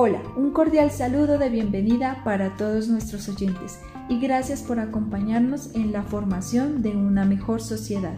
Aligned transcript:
Hola, 0.00 0.22
un 0.36 0.52
cordial 0.52 0.92
saludo 0.92 1.38
de 1.38 1.50
bienvenida 1.50 2.22
para 2.22 2.56
todos 2.56 2.86
nuestros 2.86 3.28
oyentes 3.28 3.80
y 4.08 4.20
gracias 4.20 4.62
por 4.62 4.78
acompañarnos 4.78 5.74
en 5.74 5.90
la 5.90 6.04
formación 6.04 6.82
de 6.82 6.90
una 6.90 7.24
mejor 7.24 7.60
sociedad. 7.60 8.16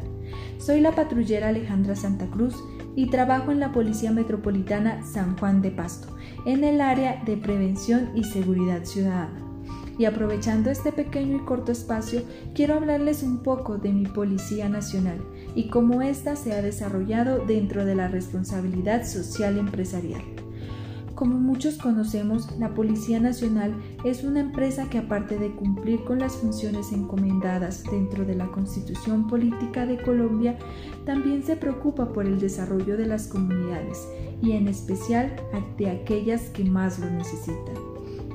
Soy 0.59 0.82
la 0.82 0.95
patrullera 0.95 1.48
Alejandra 1.48 1.96
Santa 1.96 2.27
Cruz 2.27 2.55
y 2.96 3.09
trabajo 3.09 3.51
en 3.51 3.61
la 3.61 3.73
Policía 3.73 4.12
Metropolitana 4.12 5.02
San 5.06 5.38
Juan 5.38 5.62
de 5.62 5.70
Pasto, 5.70 6.14
en 6.45 6.64
el 6.64 6.82
área 6.82 7.23
de 7.24 7.38
prevención 7.38 8.10
y 8.15 8.24
seguridad 8.24 8.84
ciudadana. 8.84 9.41
Y 9.97 10.05
aprovechando 10.05 10.69
este 10.69 10.92
pequeño 10.92 11.38
y 11.38 11.47
corto 11.47 11.73
espacio, 11.73 12.20
quiero 12.55 12.74
hablarles 12.74 13.23
un 13.23 13.42
poco 13.42 13.78
de 13.78 13.91
mi 13.91 14.05
Policía 14.05 14.69
Nacional 14.69 15.24
y 15.55 15.70
cómo 15.70 16.02
ésta 16.02 16.37
se 16.37 16.52
ha 16.52 16.60
desarrollado 16.60 17.38
dentro 17.47 17.87
de 17.87 17.95
la 17.95 18.09
responsabilidad 18.09 19.06
social 19.06 19.56
empresarial. 19.56 20.40
Como 21.20 21.38
muchos 21.38 21.77
conocemos, 21.77 22.48
la 22.59 22.73
Policía 22.73 23.20
Nacional 23.20 23.74
es 24.06 24.24
una 24.24 24.41
empresa 24.41 24.88
que 24.88 24.97
aparte 24.97 25.37
de 25.37 25.51
cumplir 25.51 26.02
con 26.05 26.19
las 26.19 26.37
funciones 26.37 26.93
encomendadas 26.93 27.84
dentro 27.84 28.24
de 28.24 28.34
la 28.34 28.46
Constitución 28.46 29.27
Política 29.29 29.84
de 29.84 30.01
Colombia, 30.01 30.59
también 31.05 31.43
se 31.43 31.56
preocupa 31.56 32.15
por 32.15 32.24
el 32.24 32.41
desarrollo 32.41 32.96
de 32.96 33.05
las 33.05 33.27
comunidades 33.27 34.09
y 34.41 34.52
en 34.52 34.66
especial 34.66 35.37
de 35.77 35.91
aquellas 35.91 36.48
que 36.48 36.65
más 36.65 36.98
lo 36.98 37.10
necesitan 37.10 37.74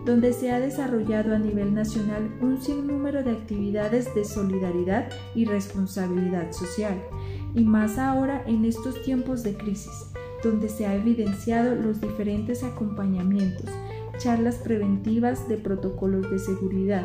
donde 0.05 0.33
se 0.33 0.52
ha 0.52 0.59
desarrollado 0.59 1.33
a 1.33 1.39
nivel 1.39 1.73
nacional 1.73 2.30
un 2.39 2.61
sinnúmero 2.61 3.23
de 3.23 3.31
actividades 3.31 4.13
de 4.13 4.23
solidaridad 4.23 5.09
y 5.33 5.45
responsabilidad 5.45 6.52
social, 6.52 7.02
y 7.56 7.63
más 7.63 7.97
ahora 7.97 8.44
en 8.45 8.66
estos 8.66 9.02
tiempos 9.02 9.41
de 9.41 9.58
crisis, 9.58 10.11
donde 10.45 10.69
se 10.69 10.85
ha 10.85 10.95
evidenciado 10.95 11.73
los 11.75 11.99
diferentes 11.99 12.63
acompañamientos, 12.63 13.65
charlas 14.19 14.55
preventivas 14.57 15.49
de 15.49 15.57
protocolos 15.57 16.29
de 16.29 16.38
seguridad, 16.38 17.03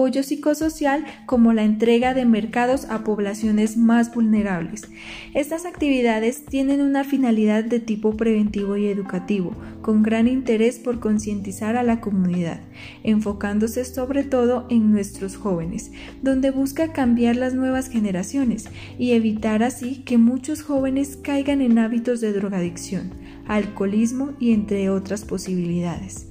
apoyo 0.00 0.22
psicosocial 0.22 1.04
como 1.26 1.52
la 1.52 1.62
entrega 1.62 2.14
de 2.14 2.24
mercados 2.24 2.86
a 2.86 3.04
poblaciones 3.04 3.76
más 3.76 4.14
vulnerables. 4.14 4.88
Estas 5.34 5.66
actividades 5.66 6.46
tienen 6.46 6.80
una 6.80 7.04
finalidad 7.04 7.64
de 7.64 7.80
tipo 7.80 8.16
preventivo 8.16 8.78
y 8.78 8.86
educativo, 8.86 9.54
con 9.82 10.02
gran 10.02 10.26
interés 10.26 10.78
por 10.78 11.00
concientizar 11.00 11.76
a 11.76 11.82
la 11.82 12.00
comunidad, 12.00 12.60
enfocándose 13.04 13.84
sobre 13.84 14.24
todo 14.24 14.66
en 14.70 14.90
nuestros 14.90 15.36
jóvenes, 15.36 15.92
donde 16.22 16.50
busca 16.50 16.94
cambiar 16.94 17.36
las 17.36 17.52
nuevas 17.52 17.90
generaciones 17.90 18.70
y 18.98 19.12
evitar 19.12 19.62
así 19.62 19.96
que 20.06 20.16
muchos 20.16 20.62
jóvenes 20.62 21.18
caigan 21.22 21.60
en 21.60 21.78
hábitos 21.78 22.22
de 22.22 22.32
drogadicción, 22.32 23.10
alcoholismo 23.46 24.30
y 24.40 24.52
entre 24.52 24.88
otras 24.88 25.26
posibilidades. 25.26 26.29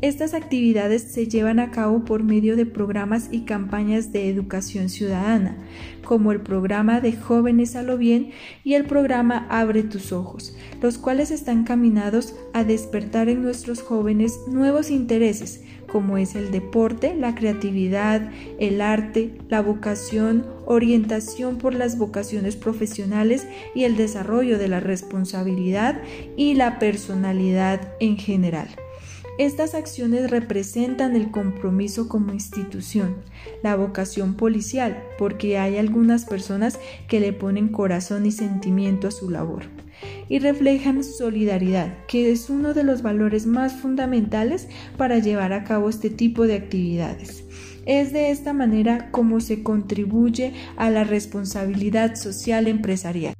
Estas 0.00 0.32
actividades 0.32 1.02
se 1.02 1.26
llevan 1.26 1.58
a 1.58 1.72
cabo 1.72 2.04
por 2.04 2.22
medio 2.22 2.54
de 2.54 2.66
programas 2.66 3.30
y 3.32 3.40
campañas 3.40 4.12
de 4.12 4.30
educación 4.30 4.90
ciudadana, 4.90 5.56
como 6.04 6.30
el 6.30 6.40
programa 6.40 7.00
de 7.00 7.14
Jóvenes 7.14 7.74
a 7.74 7.82
lo 7.82 7.98
Bien 7.98 8.30
y 8.62 8.74
el 8.74 8.84
programa 8.84 9.48
Abre 9.50 9.82
tus 9.82 10.12
Ojos, 10.12 10.56
los 10.80 10.98
cuales 10.98 11.32
están 11.32 11.64
caminados 11.64 12.36
a 12.52 12.62
despertar 12.62 13.28
en 13.28 13.42
nuestros 13.42 13.82
jóvenes 13.82 14.38
nuevos 14.46 14.92
intereses, 14.92 15.64
como 15.90 16.16
es 16.16 16.36
el 16.36 16.52
deporte, 16.52 17.16
la 17.16 17.34
creatividad, 17.34 18.30
el 18.60 18.80
arte, 18.80 19.34
la 19.48 19.62
vocación, 19.62 20.46
orientación 20.64 21.58
por 21.58 21.74
las 21.74 21.98
vocaciones 21.98 22.54
profesionales 22.54 23.48
y 23.74 23.82
el 23.82 23.96
desarrollo 23.96 24.58
de 24.58 24.68
la 24.68 24.78
responsabilidad 24.78 26.00
y 26.36 26.54
la 26.54 26.78
personalidad 26.78 27.94
en 27.98 28.16
general. 28.16 28.68
Estas 29.38 29.76
acciones 29.76 30.32
representan 30.32 31.14
el 31.14 31.30
compromiso 31.30 32.08
como 32.08 32.32
institución, 32.32 33.18
la 33.62 33.76
vocación 33.76 34.34
policial, 34.34 35.00
porque 35.16 35.58
hay 35.58 35.76
algunas 35.76 36.24
personas 36.24 36.80
que 37.06 37.20
le 37.20 37.32
ponen 37.32 37.68
corazón 37.68 38.26
y 38.26 38.32
sentimiento 38.32 39.06
a 39.06 39.12
su 39.12 39.30
labor, 39.30 39.66
y 40.28 40.40
reflejan 40.40 41.04
solidaridad, 41.04 42.04
que 42.08 42.32
es 42.32 42.50
uno 42.50 42.74
de 42.74 42.82
los 42.82 43.02
valores 43.02 43.46
más 43.46 43.74
fundamentales 43.74 44.66
para 44.96 45.20
llevar 45.20 45.52
a 45.52 45.62
cabo 45.62 45.88
este 45.88 46.10
tipo 46.10 46.48
de 46.48 46.56
actividades. 46.56 47.44
Es 47.86 48.12
de 48.12 48.32
esta 48.32 48.52
manera 48.52 49.12
como 49.12 49.38
se 49.38 49.62
contribuye 49.62 50.52
a 50.76 50.90
la 50.90 51.04
responsabilidad 51.04 52.16
social 52.16 52.66
empresarial 52.66 53.34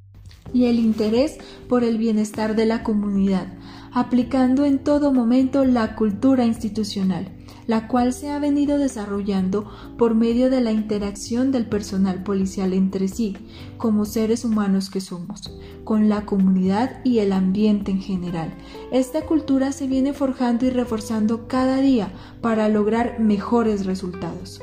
y 0.53 0.65
el 0.65 0.79
interés 0.79 1.37
por 1.67 1.83
el 1.83 1.97
bienestar 1.97 2.55
de 2.55 2.65
la 2.65 2.83
comunidad, 2.83 3.47
aplicando 3.93 4.65
en 4.65 4.79
todo 4.79 5.11
momento 5.13 5.65
la 5.65 5.95
cultura 5.95 6.45
institucional, 6.45 7.29
la 7.67 7.87
cual 7.87 8.13
se 8.13 8.29
ha 8.29 8.39
venido 8.39 8.77
desarrollando 8.77 9.69
por 9.97 10.15
medio 10.15 10.49
de 10.49 10.61
la 10.61 10.71
interacción 10.71 11.51
del 11.51 11.67
personal 11.67 12.23
policial 12.23 12.73
entre 12.73 13.07
sí, 13.07 13.37
como 13.77 14.05
seres 14.05 14.43
humanos 14.43 14.89
que 14.89 15.01
somos, 15.01 15.55
con 15.83 16.09
la 16.09 16.25
comunidad 16.25 16.99
y 17.03 17.19
el 17.19 17.31
ambiente 17.31 17.91
en 17.91 18.01
general. 18.01 18.53
Esta 18.91 19.21
cultura 19.21 19.71
se 19.71 19.87
viene 19.87 20.13
forjando 20.13 20.65
y 20.65 20.71
reforzando 20.71 21.47
cada 21.47 21.77
día 21.77 22.11
para 22.41 22.69
lograr 22.69 23.19
mejores 23.19 23.85
resultados. 23.85 24.61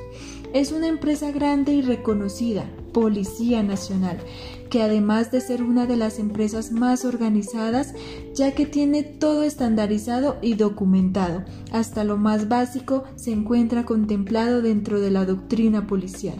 Es 0.52 0.72
una 0.72 0.88
empresa 0.88 1.30
grande 1.30 1.74
y 1.74 1.82
reconocida, 1.82 2.64
Policía 2.96 3.62
Nacional, 3.62 4.16
que 4.70 4.80
además 4.80 5.30
de 5.30 5.42
ser 5.42 5.62
una 5.62 5.84
de 5.84 5.98
las 5.98 6.18
empresas 6.18 6.72
más 6.72 7.04
organizadas, 7.04 7.92
ya 8.34 8.54
que 8.54 8.64
tiene 8.64 9.02
todo 9.02 9.42
estandarizado 9.42 10.38
y 10.40 10.54
documentado, 10.54 11.44
hasta 11.72 12.04
lo 12.04 12.16
más 12.16 12.48
básico 12.48 13.04
se 13.16 13.32
encuentra 13.32 13.84
contemplado 13.84 14.62
dentro 14.62 14.98
de 14.98 15.10
la 15.10 15.26
doctrina 15.26 15.86
policial. 15.86 16.38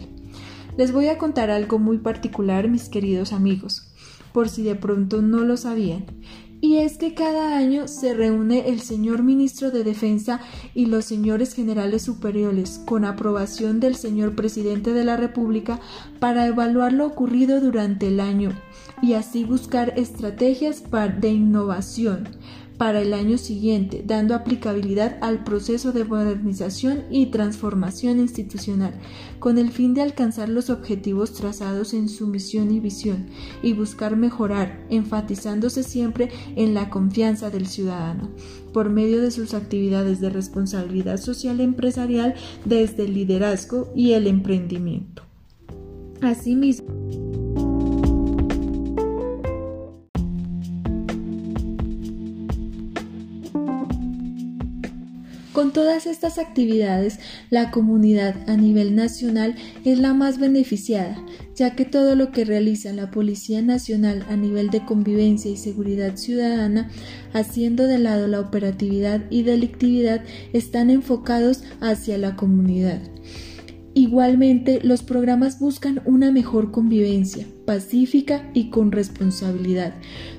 Les 0.77 0.91
voy 0.91 1.09
a 1.09 1.19
contar 1.19 1.51
algo 1.51 1.77
muy 1.77 1.99
particular, 1.99 2.67
mis 2.69 2.89
queridos 2.89 3.33
amigos, 3.33 3.93
por 4.33 4.49
si 4.49 4.63
de 4.63 4.73
pronto 4.73 5.21
no 5.21 5.41
lo 5.41 5.57
sabían 5.57 6.05
y 6.59 6.77
es 6.77 6.97
que 6.97 7.13
cada 7.13 7.55
año 7.57 7.87
se 7.87 8.13
reúne 8.13 8.69
el 8.69 8.81
señor 8.81 9.23
ministro 9.23 9.69
de 9.71 9.83
Defensa 9.83 10.41
y 10.73 10.87
los 10.87 11.05
señores 11.05 11.53
generales 11.53 12.01
superiores, 12.01 12.81
con 12.85 13.05
aprobación 13.05 13.79
del 13.79 13.95
señor 13.95 14.35
presidente 14.35 14.93
de 14.93 15.05
la 15.05 15.17
República, 15.17 15.79
para 16.19 16.47
evaluar 16.47 16.93
lo 16.93 17.05
ocurrido 17.05 17.61
durante 17.61 18.07
el 18.07 18.19
año 18.19 18.51
y 19.01 19.13
así 19.13 19.43
buscar 19.43 19.93
estrategias 19.97 20.83
de 21.19 21.29
innovación 21.29 22.27
para 22.77 23.01
el 23.01 23.13
año 23.13 23.37
siguiente, 23.37 24.03
dando 24.05 24.35
aplicabilidad 24.35 25.17
al 25.21 25.43
proceso 25.43 25.91
de 25.91 26.05
modernización 26.05 27.03
y 27.09 27.27
transformación 27.27 28.19
institucional, 28.19 28.93
con 29.39 29.57
el 29.57 29.71
fin 29.71 29.93
de 29.93 30.01
alcanzar 30.01 30.49
los 30.49 30.69
objetivos 30.69 31.33
trazados 31.33 31.93
en 31.93 32.07
su 32.07 32.27
misión 32.27 32.71
y 32.71 32.79
visión, 32.79 33.27
y 33.63 33.73
buscar 33.73 34.15
mejorar, 34.15 34.85
enfatizándose 34.89 35.83
siempre 35.83 36.29
en 36.55 36.73
la 36.73 36.89
confianza 36.89 37.49
del 37.49 37.67
ciudadano, 37.67 38.29
por 38.73 38.89
medio 38.89 39.21
de 39.21 39.31
sus 39.31 39.53
actividades 39.53 40.19
de 40.19 40.29
responsabilidad 40.29 41.17
social 41.17 41.59
empresarial 41.59 42.35
desde 42.65 43.05
el 43.05 43.13
liderazgo 43.13 43.91
y 43.95 44.13
el 44.13 44.27
emprendimiento. 44.27 45.23
Asimismo, 46.21 46.87
Con 55.57 55.73
todas 55.73 56.05
estas 56.05 56.37
actividades, 56.37 57.17
la 57.49 57.71
comunidad 57.71 58.47
a 58.47 58.55
nivel 58.55 58.93
nacional 58.93 59.55
es 59.85 59.97
la 59.97 60.13
más 60.13 60.37
beneficiada, 60.37 61.17
ya 61.55 61.75
que 61.75 61.83
todo 61.83 62.15
lo 62.15 62.29
que 62.29 62.45
realiza 62.45 62.93
la 62.93 63.09
Policía 63.09 63.63
Nacional 63.63 64.23
a 64.29 64.35
nivel 64.35 64.69
de 64.69 64.85
convivencia 64.85 65.49
y 65.49 65.57
seguridad 65.57 66.15
ciudadana, 66.15 66.91
haciendo 67.33 67.87
de 67.87 67.97
lado 67.97 68.27
la 68.27 68.39
operatividad 68.39 69.23
y 69.31 69.41
delictividad, 69.41 70.23
están 70.53 70.91
enfocados 70.91 71.63
hacia 71.81 72.19
la 72.19 72.35
comunidad. 72.35 73.01
Igualmente, 73.97 74.79
los 74.83 75.01
programas 75.01 75.57
buscan 75.59 76.03
una 76.05 76.31
mejor 76.31 76.69
convivencia, 76.69 77.47
pacífica 77.65 78.47
y 78.53 78.69
con 78.69 78.91
responsabilidad, 78.91 79.95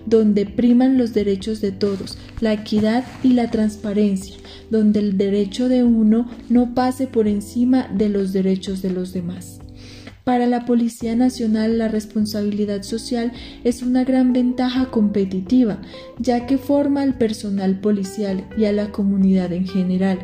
donde 0.07 0.47
priman 0.47 0.97
los 0.97 1.13
derechos 1.13 1.61
de 1.61 1.73
todos, 1.73 2.19
la 2.41 2.53
equidad 2.53 3.05
y 3.25 3.33
la 3.33 3.51
transparencia, 3.51 4.37
donde 4.71 5.01
el 5.01 5.19
derecho 5.19 5.69
de 5.69 5.83
uno 5.83 6.31
no 6.49 6.73
pase 6.73 7.09
por 7.09 7.27
encima 7.27 7.89
de 7.89 8.09
los 8.11 8.33
derechos 8.33 8.81
de 8.81 8.91
los 8.91 9.13
demás. 9.13 9.59
Para 10.23 10.47
la 10.47 10.65
Policía 10.65 11.17
Nacional 11.17 11.79
la 11.79 11.89
responsabilidad 11.89 12.83
social 12.83 13.33
es 13.65 13.83
una 13.83 14.05
gran 14.05 14.33
ventaja 14.33 14.91
competitiva, 14.91 15.81
ya 16.19 16.47
que 16.47 16.59
forma 16.59 17.03
al 17.03 17.19
personal 17.19 17.81
policial 17.81 18.45
y 18.57 18.67
a 18.67 18.73
la 18.73 18.93
comunidad 18.93 19.53
en 19.53 19.67
general 19.67 20.19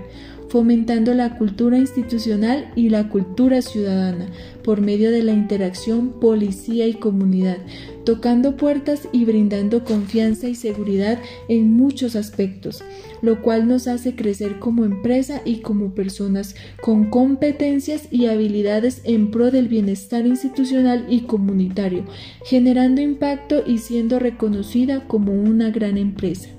fomentando 0.54 1.14
la 1.14 1.36
cultura 1.36 1.78
institucional 1.78 2.70
y 2.76 2.88
la 2.88 3.08
cultura 3.08 3.60
ciudadana 3.60 4.28
por 4.62 4.80
medio 4.80 5.10
de 5.10 5.24
la 5.24 5.32
interacción 5.32 6.20
policía 6.20 6.86
y 6.86 6.94
comunidad, 6.94 7.56
tocando 8.04 8.56
puertas 8.56 9.08
y 9.10 9.24
brindando 9.24 9.82
confianza 9.82 10.46
y 10.46 10.54
seguridad 10.54 11.18
en 11.48 11.72
muchos 11.72 12.14
aspectos, 12.14 12.84
lo 13.20 13.42
cual 13.42 13.66
nos 13.66 13.88
hace 13.88 14.14
crecer 14.14 14.60
como 14.60 14.84
empresa 14.84 15.42
y 15.44 15.56
como 15.56 15.92
personas 15.92 16.54
con 16.80 17.10
competencias 17.10 18.06
y 18.12 18.26
habilidades 18.26 19.00
en 19.02 19.32
pro 19.32 19.50
del 19.50 19.66
bienestar 19.66 20.24
institucional 20.24 21.06
y 21.08 21.22
comunitario, 21.22 22.04
generando 22.44 23.00
impacto 23.00 23.64
y 23.66 23.78
siendo 23.78 24.20
reconocida 24.20 25.08
como 25.08 25.32
una 25.32 25.70
gran 25.70 25.98
empresa. 25.98 26.50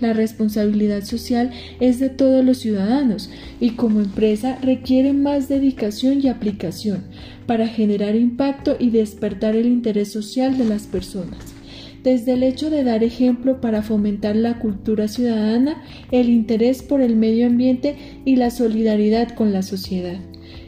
La 0.00 0.12
responsabilidad 0.12 1.04
social 1.04 1.50
es 1.80 1.98
de 1.98 2.10
todos 2.10 2.44
los 2.44 2.58
ciudadanos 2.58 3.30
y 3.60 3.70
como 3.70 4.00
empresa 4.00 4.58
requiere 4.62 5.12
más 5.12 5.48
dedicación 5.48 6.20
y 6.22 6.28
aplicación 6.28 7.04
para 7.46 7.66
generar 7.66 8.14
impacto 8.14 8.76
y 8.78 8.90
despertar 8.90 9.56
el 9.56 9.66
interés 9.66 10.12
social 10.12 10.58
de 10.58 10.66
las 10.66 10.82
personas. 10.82 11.38
Desde 12.02 12.34
el 12.34 12.42
hecho 12.42 12.70
de 12.70 12.84
dar 12.84 13.02
ejemplo 13.02 13.60
para 13.60 13.82
fomentar 13.82 14.36
la 14.36 14.58
cultura 14.58 15.08
ciudadana, 15.08 15.82
el 16.12 16.28
interés 16.28 16.82
por 16.82 17.00
el 17.00 17.16
medio 17.16 17.46
ambiente 17.46 17.96
y 18.24 18.36
la 18.36 18.50
solidaridad 18.50 19.34
con 19.34 19.52
la 19.52 19.62
sociedad. 19.62 20.20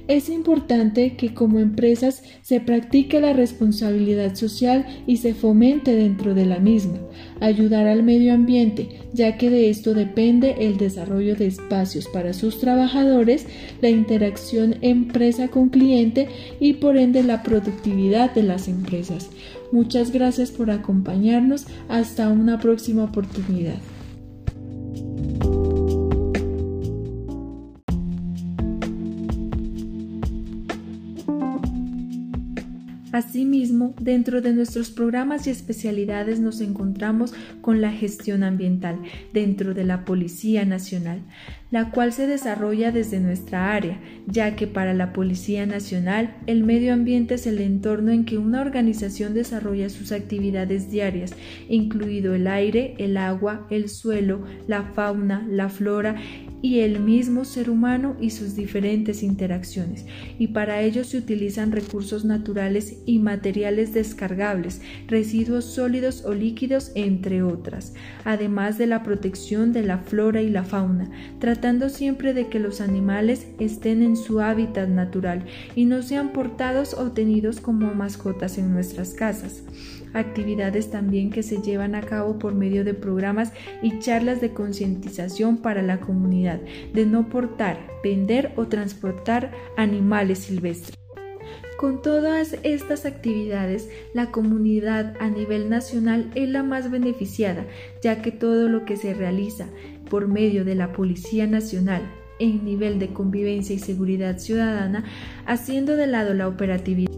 Es 0.09 0.31
importante 0.31 1.17
que 1.17 1.35
como 1.35 1.59
empresas 1.59 2.23
se 2.41 2.61
practique 2.61 3.21
la 3.21 3.35
responsabilidad 3.35 4.35
social 4.37 4.87
y 5.07 5.19
se 5.19 5.35
fomente 5.35 5.95
dentro 5.95 6.33
de 6.33 6.47
la 6.47 6.59
misma, 6.59 6.99
ayudar 7.41 7.87
al 7.87 8.03
medio 8.03 8.33
ambiente, 8.33 8.89
ya 9.13 9.37
que 9.37 9.51
de 9.51 9.69
esto 9.69 9.93
depende 9.93 10.57
el 10.61 10.79
desarrollo 10.79 11.37
de 11.37 11.47
espacios 11.47 12.09
para 12.09 12.33
sus 12.33 12.59
trabajadores, 12.59 13.47
la 13.83 13.91
interacción 13.91 14.77
empresa 14.81 15.49
con 15.49 15.69
cliente 15.69 16.29
y 16.59 16.73
por 16.75 16.97
ende 16.97 17.23
la 17.23 17.43
productividad 17.43 18.35
de 18.35 18.45
las 18.45 18.67
empresas. 18.67 19.29
Muchas 19.73 20.11
gracias 20.11 20.51
por 20.51 20.71
acompañarnos. 20.71 21.67
Hasta 21.91 22.31
una 22.31 22.59
próxima 22.59 23.05
oportunidad. 23.05 23.77
Asimismo, 33.19 33.97
dentro 34.01 34.43
de 34.43 34.53
nuestros 34.53 34.93
programas 34.93 35.49
y 35.49 35.51
especialidades 35.51 36.39
nos 36.39 36.61
encontramos 36.61 37.35
con 37.63 37.81
la 37.81 37.91
gestión 37.91 38.45
ambiental 38.45 39.01
dentro 39.33 39.75
de 39.75 39.83
la 39.83 40.05
Policía 40.05 40.65
Nacional, 40.65 41.23
la 41.73 41.91
cual 41.91 42.13
se 42.13 42.29
desarrolla 42.29 42.93
desde 42.93 43.19
nuestra 43.19 43.75
área, 43.75 43.99
ya 44.29 44.55
que 44.55 44.69
para 44.69 44.95
la 44.95 45.13
Policía 45.13 45.67
Nacional 45.67 46.37
el 46.47 46.63
medio 46.63 46.95
ambiente 46.95 47.35
es 47.35 47.49
el 47.49 47.61
entorno 47.61 48.13
en 48.13 48.25
que 48.25 48.39
una 48.39 48.61
organización 48.61 49.35
desarrolla 49.35 49.89
sus 49.89 50.13
actividades 50.13 50.89
diarias, 50.89 51.35
incluido 51.69 52.37
el 52.37 52.47
aire, 52.47 52.95
el 52.99 53.17
agua, 53.17 53.67
el 53.69 53.89
suelo, 53.89 54.45
la 54.69 54.85
fauna, 54.85 55.45
la 55.51 55.69
flora 55.69 56.15
y 56.63 56.81
el 56.81 57.01
mismo 57.01 57.45
ser 57.45 57.71
humano 57.71 58.17
y 58.21 58.31
sus 58.31 58.57
diferentes 58.57 59.23
interacciones, 59.23 60.07
y 60.39 60.49
para 60.49 60.83
ello 60.83 61.05
se 61.05 61.19
utilizan 61.19 61.73
recursos 61.73 62.25
naturales 62.25 62.99
y 63.07 63.19
materiales 63.19 63.95
descargables, 63.95 64.81
residuos 65.07 65.65
sólidos 65.65 66.25
o 66.25 66.35
líquidos, 66.35 66.93
entre 66.95 67.43
otras, 67.43 67.95
además 68.25 68.79
de 68.79 68.87
la 68.87 69.03
protección 69.03 69.73
de 69.73 69.83
la 69.83 69.99
flora 69.99 70.43
y 70.43 70.51
la 70.51 70.65
fauna, 70.65 71.11
tratando 71.39 71.89
siempre 71.89 72.35
de 72.35 72.49
que 72.49 72.59
los 72.59 72.81
animales 72.81 73.47
estén 73.59 74.03
en 74.03 74.17
su 74.17 74.41
hábitat 74.41 74.89
natural 74.89 75.45
y 75.75 75.85
no 75.85 76.03
sean 76.03 76.33
portados 76.33 76.95
o 76.95 77.13
tenidos 77.13 77.61
como 77.61 77.95
mascotas 77.95 78.59
en 78.59 78.73
nuestras 78.73 79.15
casas 79.15 79.63
actividades 80.15 80.91
también 80.91 81.31
que 81.31 81.43
se 81.43 81.63
llevan 81.63 81.95
a 81.95 82.03
cabo 82.03 82.39
por 82.39 82.55
medio 82.55 82.85
de 82.85 82.95
programas 82.95 83.53
y 83.83 83.99
charlas 83.99 84.41
de 84.41 84.53
concientización 84.53 85.59
para 85.59 85.83
la 85.83 86.01
comunidad 86.01 86.61
de 86.93 87.07
no 87.07 87.29
portar, 87.29 87.79
vender 88.03 88.53
o 88.57 88.67
transportar 88.67 89.53
animales 89.77 90.41
silvestres. 90.41 90.99
Con 91.79 92.03
todas 92.03 92.57
estas 92.65 93.07
actividades, 93.07 93.89
la 94.13 94.33
comunidad 94.33 95.15
a 95.21 95.29
nivel 95.29 95.71
nacional 95.71 96.29
es 96.35 96.49
la 96.49 96.65
más 96.65 96.91
beneficiada, 96.91 97.67
ya 98.03 98.21
que 98.21 98.33
todo 98.33 98.69
lo 98.69 98.85
que 98.85 98.97
se 98.97 99.15
realiza 99.15 99.69
por 100.11 100.27
medio 100.27 100.65
de 100.65 100.75
la 100.75 100.93
Policía 100.93 101.47
Nacional 101.47 102.03
en 102.41 102.65
nivel 102.65 102.99
de 102.99 103.13
convivencia 103.13 103.77
y 103.77 103.79
seguridad 103.79 104.39
ciudadana, 104.39 105.05
haciendo 105.47 105.97
de 105.97 106.09
lado 106.09 106.35
la 106.35 106.49
operatividad 106.49 107.13